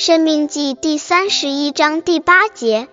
[0.00, 2.86] 生命记第三十一章第八节：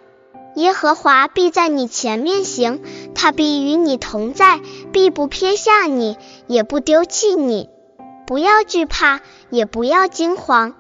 [0.56, 2.82] 耶和华必在你前面行，
[3.14, 4.60] 他必与你同在，
[4.92, 7.70] 必不撇下你，也不丢弃你。
[8.26, 10.74] 不要惧怕，也不要惊慌。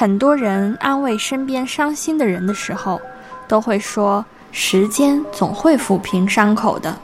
[0.00, 2.98] 很多人安慰身边伤心的人的时候，
[3.46, 6.96] 都会说：“时间总会抚平伤口的。”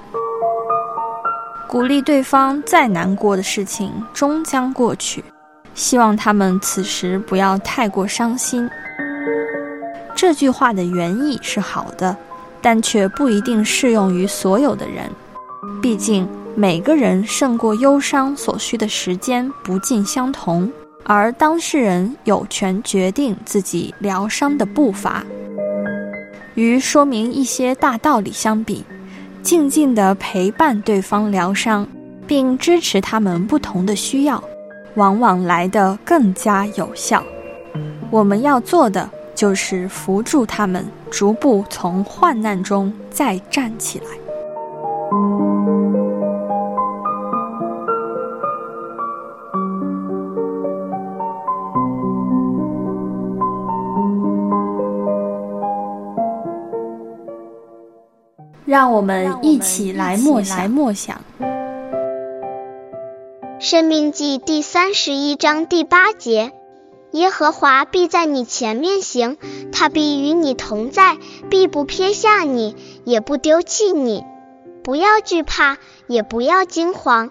[1.68, 5.22] 鼓励对方再难过的事情终将过去，
[5.74, 8.66] 希望他们此时不要太过伤心。
[10.14, 12.16] 这句话的原意是好的，
[12.62, 15.04] 但却不一定适用于所有的人。
[15.82, 20.72] 毕竟每个人胜过忧伤所需的时间不尽相同。
[21.08, 25.24] 而当事人有权决定自己疗伤的步伐。
[26.56, 28.84] 与说明一些大道理相比，
[29.40, 31.86] 静静地陪伴对方疗伤，
[32.26, 34.42] 并支持他们不同的需要，
[34.96, 37.22] 往往来得更加有效。
[38.10, 44.06] 我们要做的就是扶助他们，逐步从患难中再站起来。
[58.66, 60.68] 让我们一起来默想。
[60.68, 61.20] 默想。
[63.60, 66.52] 生命记第三十一章第八节：
[67.12, 69.36] 耶和华必在你前面行，
[69.72, 71.16] 他必与你同在，
[71.48, 74.24] 必不撇下你，也不丢弃你。
[74.82, 75.78] 不要惧怕，
[76.08, 77.30] 也不要惊慌。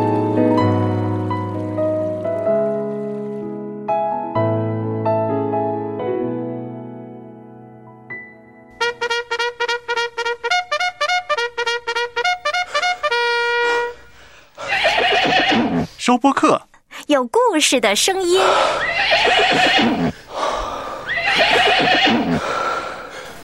[16.01, 16.63] 收播客
[17.05, 18.41] 有故事的声音。